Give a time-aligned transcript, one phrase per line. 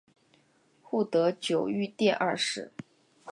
[0.81, 2.71] 护得久御殿二世。